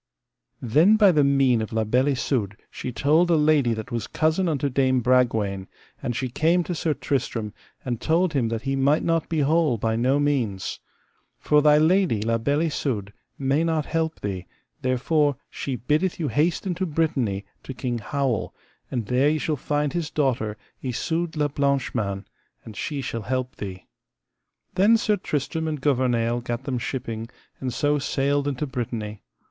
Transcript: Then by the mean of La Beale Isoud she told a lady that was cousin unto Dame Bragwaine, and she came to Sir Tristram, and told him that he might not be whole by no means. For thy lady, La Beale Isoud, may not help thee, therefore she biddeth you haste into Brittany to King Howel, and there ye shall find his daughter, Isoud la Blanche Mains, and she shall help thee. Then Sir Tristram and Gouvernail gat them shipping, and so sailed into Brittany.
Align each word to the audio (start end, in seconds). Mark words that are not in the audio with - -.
Then 0.63 0.95
by 0.95 1.11
the 1.11 1.23
mean 1.23 1.61
of 1.61 1.71
La 1.71 1.83
Beale 1.83 2.07
Isoud 2.07 2.57
she 2.71 2.91
told 2.91 3.29
a 3.29 3.35
lady 3.35 3.75
that 3.75 3.91
was 3.91 4.07
cousin 4.07 4.49
unto 4.49 4.67
Dame 4.67 4.99
Bragwaine, 5.01 5.67
and 6.01 6.15
she 6.15 6.27
came 6.27 6.63
to 6.63 6.73
Sir 6.73 6.95
Tristram, 6.95 7.53
and 7.85 8.01
told 8.01 8.33
him 8.33 8.47
that 8.49 8.63
he 8.63 8.75
might 8.75 9.03
not 9.03 9.29
be 9.29 9.41
whole 9.41 9.77
by 9.77 9.95
no 9.95 10.19
means. 10.19 10.79
For 11.37 11.61
thy 11.61 11.77
lady, 11.77 12.19
La 12.23 12.39
Beale 12.39 12.61
Isoud, 12.63 13.13
may 13.37 13.63
not 13.63 13.85
help 13.85 14.21
thee, 14.21 14.47
therefore 14.81 15.35
she 15.51 15.75
biddeth 15.75 16.19
you 16.19 16.29
haste 16.29 16.65
into 16.65 16.87
Brittany 16.87 17.45
to 17.61 17.71
King 17.71 17.99
Howel, 17.99 18.55
and 18.89 19.05
there 19.05 19.29
ye 19.29 19.37
shall 19.37 19.55
find 19.55 19.93
his 19.93 20.09
daughter, 20.09 20.57
Isoud 20.81 21.35
la 21.37 21.47
Blanche 21.47 21.93
Mains, 21.93 22.25
and 22.65 22.75
she 22.75 23.01
shall 23.01 23.21
help 23.21 23.57
thee. 23.57 23.85
Then 24.73 24.97
Sir 24.97 25.15
Tristram 25.15 25.67
and 25.67 25.79
Gouvernail 25.79 26.41
gat 26.41 26.63
them 26.63 26.79
shipping, 26.79 27.29
and 27.59 27.71
so 27.71 27.99
sailed 27.99 28.47
into 28.47 28.65
Brittany. 28.65 29.21